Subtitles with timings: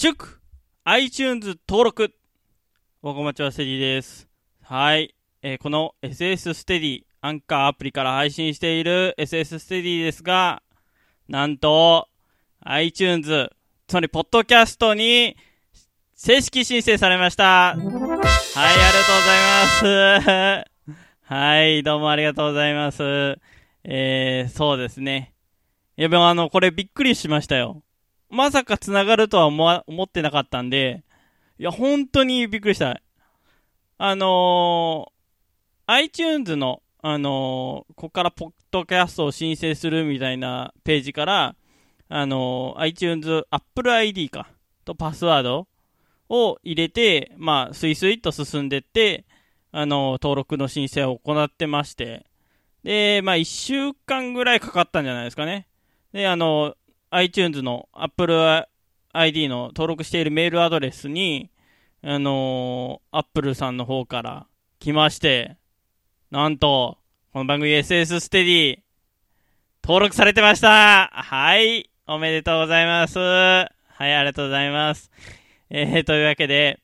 [0.00, 0.38] 祝
[0.84, 2.14] iTunes 登録
[3.02, 4.28] おこまちはセディです。
[4.62, 5.16] はい。
[5.42, 10.62] えーこの SS ステディ、アンカーアプリから配信している SS ステディですが、
[11.28, 12.06] なんと、
[12.60, 13.50] iTunes、
[13.88, 15.36] つまり、ポッドキャストに、
[16.14, 17.44] 正式申請されました。
[17.44, 20.70] はい、ありがとうございます。
[21.34, 23.02] はい、どうもありがとうございます。
[23.82, 25.34] えー、そうですね。
[25.96, 27.82] いや、でもあの、これびっくりしましたよ。
[28.30, 31.04] まさか繋がるとは思思ってなかったんで、
[31.58, 33.00] いや、本当にびっくりした。
[33.96, 41.56] あのー、iTunes の、あのーここからポッドキャストを申請するみたいなページから、
[42.08, 44.50] あのー iTunes、Apple ID か、
[44.84, 45.66] とパスワード
[46.28, 49.24] を入れて、まあ、スイスイと進んでって、
[49.72, 52.26] あのー登録の申請を行ってまして、
[52.84, 55.66] で、まあ、1週間ぐらいかかったんじゃないですかね。
[56.12, 56.76] で、あの、
[57.10, 58.66] iTunes の Apple
[59.12, 61.50] ID の登録しているメールアドレスに、
[62.02, 64.46] あのー、Apple さんの方から
[64.78, 65.56] 来まして、
[66.30, 66.98] なんと、
[67.32, 68.78] この番組 SS ステディ、
[69.82, 73.18] 登録されてましたはい、おめでとうございます。
[73.18, 73.66] は
[74.00, 75.10] い、ありがとうございます。
[75.70, 76.78] えー、というわけで、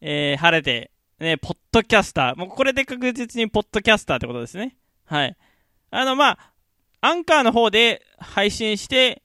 [0.00, 4.76] えー、晴れて、ね、ポッドキャスター、もうこれで確実にポッドキャスターってことですね。
[5.06, 5.36] はい。
[5.90, 6.52] あの、まあ、
[7.00, 9.22] アンカーの方で配信して、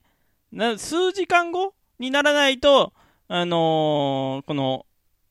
[0.51, 2.93] な数時間後にならないと、
[3.27, 4.85] あのーこの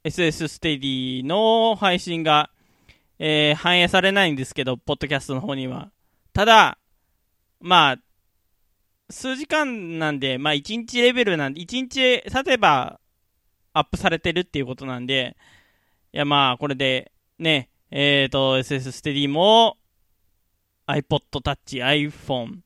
[0.04, 2.50] SS ステディの配信が、
[3.18, 5.90] えー反映されないんですけど、ポッドキャストの方には。
[6.32, 6.78] ただ、
[7.60, 7.96] まあ、
[9.10, 13.00] 数時間なんで、まあ1日レベルなんで、1日経てば
[13.72, 15.36] アップされてるっていうことなんで、
[16.12, 19.76] いやまあこれで、ね、えっ、と、SS ステディも
[20.86, 22.58] iPod Touch、iPhone、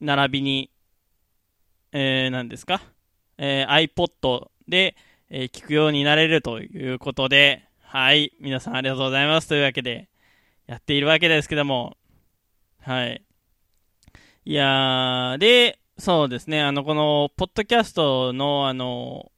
[0.00, 0.70] 並びに、
[1.98, 2.82] えー、何ですか、
[3.38, 4.96] えー iPod で、
[5.30, 10.10] えー聞くようになれるということで、はい、皆さんありがとうございますというわけで、
[10.66, 11.96] やっているわけですけども、
[12.82, 13.22] はい。
[14.44, 19.32] いやー、で、そうですね、あの、この、ポッドキャストの、あの、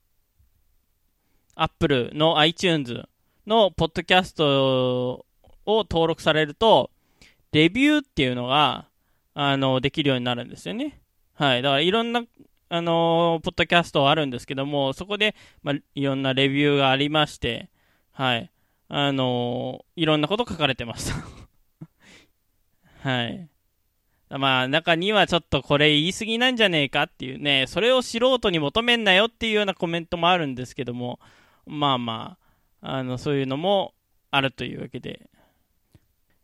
[1.54, 3.04] Apple の iTunes
[3.46, 5.24] のポッドキャスト
[5.64, 6.90] を登録されると、
[7.52, 8.88] レビューっていうのが、
[9.34, 11.00] あの、できるようになるんですよね。
[11.38, 11.62] はい。
[11.62, 12.24] だからいろんな、
[12.70, 17.70] あのポッドキャストあるんですけども、そこで、まあ、いろんなレビューがありまして、
[18.12, 18.50] はい。
[18.90, 21.16] あのいろんなこと書かれてました。
[23.08, 23.48] はい。
[24.30, 31.18] まあ、中にはちょっとこれ言い過ぎなんじゃねえかっていうね、それを素人に求めんなよっていうようなコメントもあるんですけども、
[31.64, 32.38] まあま
[32.82, 33.94] あ、あの、そういうのも
[34.30, 35.30] あるというわけで、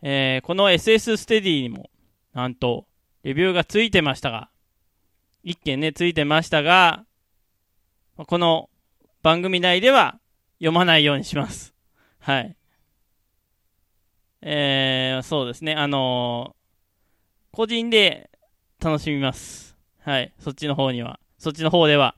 [0.01, 1.91] えーこの SS ステディにも、
[2.33, 2.87] なんと、
[3.23, 4.51] レビューがついてましたが、
[5.45, 7.05] 一件ね、ついてましたが、
[8.17, 8.71] この
[9.23, 10.19] 番組内では
[10.59, 11.75] 読まないようにします。
[12.19, 12.57] はい。
[14.41, 16.65] えー、そうですね、あのー
[17.53, 18.31] 個人で
[18.81, 19.77] 楽しみます。
[20.01, 21.21] はい、そっちの方には。
[21.39, 22.17] そっちの方では。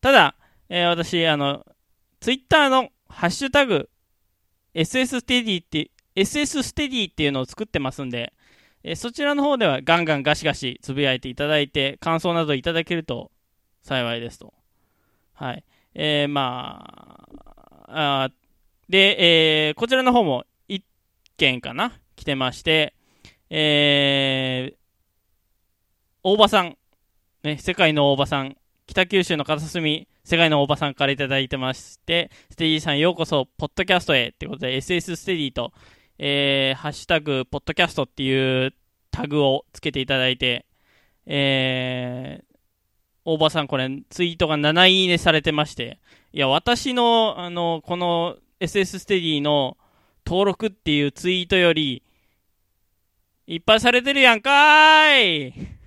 [0.00, 0.36] ただ、
[0.68, 1.66] えー私、あの、
[2.20, 3.90] ツイッターのハッシュタグ、
[4.74, 8.32] SS ステディって、SS ステディっていうのを作ってますんで、
[8.84, 13.30] えーそちらの方ではガンガンガシガシつぶやいていただいて、感想などいただけると
[13.82, 14.54] 幸いですと。
[15.34, 15.64] はい。
[15.94, 17.28] えー、ま
[17.88, 18.30] あ、あ
[18.88, 20.82] で、えーこちらの方も1
[21.36, 22.94] 件かな来てまして、
[23.50, 24.76] えー、
[26.22, 26.76] 大場さん、
[27.42, 28.56] ね、世界の大場さん、
[28.86, 35.72] 北九州の片隅、世界の大場さんからいただいてまして、ステディさんようこそ、ポッドキャストへってことで、SS ステディと、
[36.18, 38.74] えー、ハッシュタグ、ポッドキャストっていう
[39.10, 40.66] タグをつけていただいて、
[41.26, 42.56] えー、
[43.24, 45.98] 大場さんこれツイートが7いいねされてまして、
[46.32, 49.76] いや、私の、あの、この SS ステディの
[50.26, 52.02] 登録っていうツイートより、
[53.46, 55.77] いっぱいされてるやんかーい！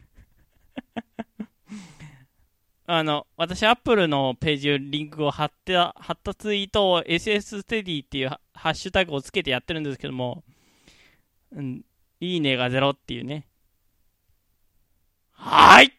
[2.93, 10.43] あの、私、アップルのページをリンクを貼って、貼ったツイートを SS ステディっていうハッシュタグをつけてやってるんですけども、
[11.55, 11.85] うん、
[12.19, 13.47] いいねがゼロっていうね。
[15.31, 15.97] はい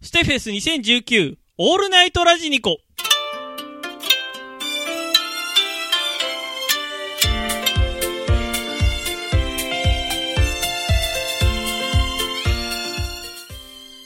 [0.00, 2.78] ステフェス2019オールナイトラジニコ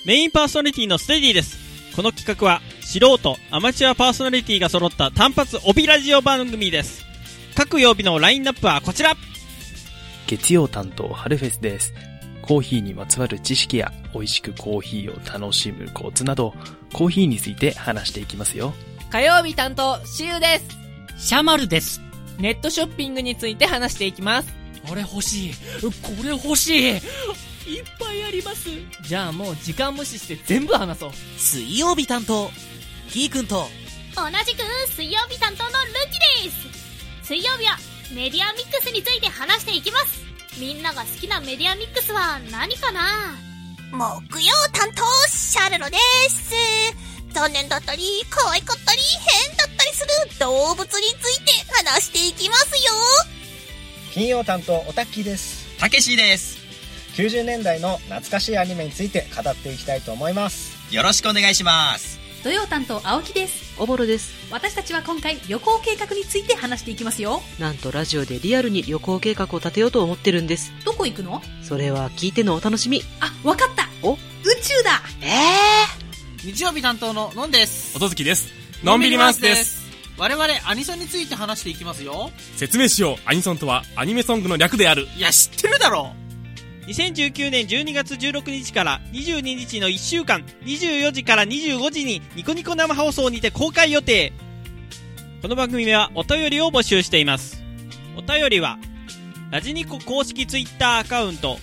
[0.07, 1.59] メインパーソナリティのステディです。
[1.97, 7.05] この企画は素人、アマチュアパーソナリティが揃った単発帯ラジオ番組です。
[7.57, 9.17] 各曜日のラインナップはこちら
[10.29, 11.93] 月曜担当、春フェスです。
[12.41, 16.55] コーヒーにまつわる知識や美味しくコーヒーを楽しむコツなど、
[16.93, 18.75] コーヒーについて話していきますよ。
[19.11, 20.61] 火曜日担当、シュウで
[21.19, 21.27] す。
[21.29, 22.01] シャマルです。
[22.39, 24.55] ネットショッピングについて話していきます。
[24.87, 25.53] これ欲しい。
[26.01, 27.01] これ欲しい。
[27.67, 28.69] いっぱいあります。
[29.03, 31.13] じゃあもう時間無視して全部話そう。
[31.37, 32.51] 水曜日担当、
[33.11, 33.69] キーくんと、
[34.15, 34.63] 同じく
[34.95, 35.75] 水曜日担当のル
[36.43, 37.77] キです水曜日は
[38.15, 40.25] メディアミックスについて話していきます
[40.59, 43.35] みんなが好きなメディアミックスは何かな？
[43.93, 45.97] 木曜担当、シャルロで
[46.31, 46.55] す。
[47.33, 49.01] 残念だったり、可愛かったり、
[49.49, 51.53] 変だったりする動物について
[51.85, 52.93] 話していきますよ。
[54.13, 56.56] 金曜担当オタッキーですたけしです。
[57.17, 62.21] 90年代の懐かしいアニメについて語っていきたいと思いますよろしくお願いします。
[62.45, 64.33] 土曜担当青木ですおぼろです。
[64.53, 70.73] 私たちは今回旅行計画について話していきますよなんとラジオでリアルに旅行計画を立てようと思ってるんです。
[70.85, 71.43] どこ行くの？
[71.63, 73.03] それは聞いてのお楽しみ。
[73.21, 74.13] あわかったお？
[74.13, 74.19] 宇
[74.63, 75.01] 宙だ
[76.45, 77.97] 日曜日担当ののんです。
[77.97, 78.49] 音月です。
[78.85, 79.87] のんびりマウスです。。
[80.19, 82.31] 我々アニソンについて話していきますよ。
[82.55, 83.17] 説明しよう。
[83.25, 85.09] アニソンとはアニメソングの略である。
[85.17, 86.13] いや、知ってるだろ
[86.87, 94.33] 2019年12月16日から22日の1週間、24時から25時にニコニコ生放送にて公開予定。
[95.43, 97.61] この番組はお便りを募集しています。
[98.17, 98.79] お便りは、
[99.51, 101.59] ラジニコ公式ツイッターアカウント、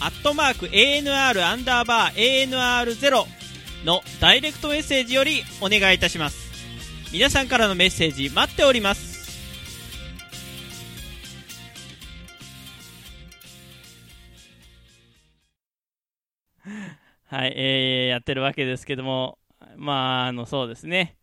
[0.00, 3.24] アットマーク ANR アンダーバー ANR0
[3.84, 6.50] のダイレクトメッセージよりお願いいたします。
[7.12, 9.15] 皆さんからのメッセージ待っております。
[17.36, 19.36] はい、えー、やってるわけですけども、
[19.76, 21.18] まあ、あの、そうですね。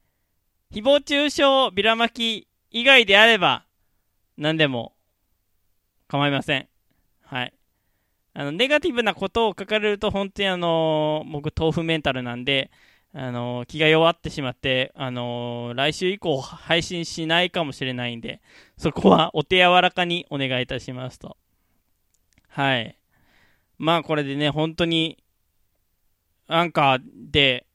[0.71, 1.42] 誹謗中傷、
[1.74, 3.65] ビラ巻き以外であれば、
[4.38, 4.94] 何でも
[6.07, 6.68] 構いません。
[7.24, 7.54] はい。
[8.36, 12.69] あの、ネガティブなことを書かれると、本当にあの、僕、豆腐メンタルなんで、
[13.15, 18.39] あの、気が弱ってしまって、あの、来週以降配信しないかもしれないんで、
[18.77, 21.38] そこはお手柔らかにお願いいたしますと。
[22.50, 23.00] はい。
[23.80, 25.23] まあ、これでね、本当に、
[26.48, 27.01] アンカー
[27.31, 27.66] で、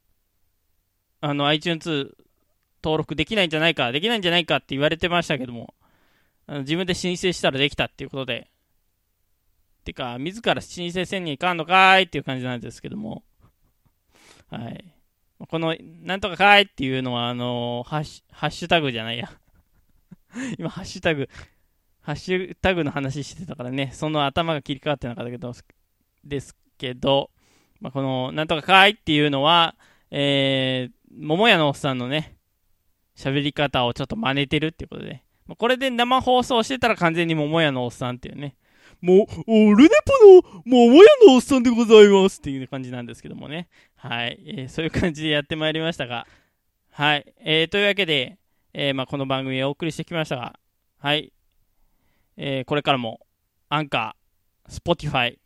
[1.20, 2.16] あの、iTunes
[2.82, 5.74] 登録できないんじゃないか、できないんじゃないかって言われてましたけども、
[6.46, 8.50] あの自分で申請したらできたっていうことで、
[9.84, 13.24] てか、自ら申請せんにいかんのかーいっていう感じなんですけども、
[14.50, 14.94] はい。
[15.48, 19.30] この、なんとかかーいっていうのは、あのハッシュ、ハッシュタグじゃないや。
[20.58, 21.28] 今、ハッシュタグ、
[22.00, 25.52] ハッシュタグの話してたからね、その頭が切り替わってなかったけど、
[26.24, 27.30] ですけど、
[27.80, 29.76] まあ、この、なんとかかいっていうのは、
[30.10, 32.36] えー、桃屋のおっさんのね、
[33.16, 38.56] 喋り方をちょっと真似てるっていうことで、まあ、これで生放送してたら完全に桃屋のおっさんっていうね、
[39.00, 39.90] もう、オルネ
[40.42, 43.68] ポの桃屋のおっさんでございますっていう感じなんですけどもね。
[43.96, 44.42] はい。
[44.44, 46.26] えーそういう感じでやってまいりましたが。
[46.90, 47.32] はい。
[47.38, 48.38] えーというわけで、
[48.72, 50.58] えーまあ、この番組をお送りしてきましたが、
[50.98, 51.32] はい。
[52.36, 53.20] えーこれからも、
[53.68, 55.38] Anchor、Spotify、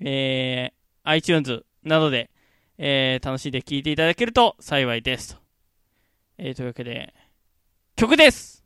[0.00, 0.77] えー
[1.08, 2.30] iTunes などで、
[2.76, 5.40] えー楽しんで聴いていただけると幸いですと。
[6.38, 7.14] えーというわけで、
[7.96, 8.64] 曲です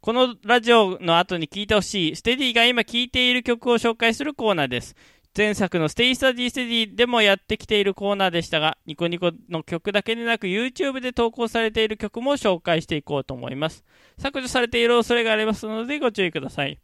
[0.00, 4.96] このラジオの後に聴いてほしい、ステディが今聴いている曲を紹介するコーナーです。
[5.36, 13.84] 前作のステイスタディステディでもやってきているコーナーでしたが、ニコニコの曲だけでなく YouTube で投稿されている曲も紹介していこうと思います。
[14.18, 16.80] 削除されている恐れがありますのでご注意ください。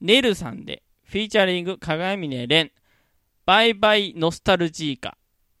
[0.00, 2.70] ネルさんで、フィーチャリング鏡峰蓮、
[3.46, 5.18] バイバイノスタルジーカ。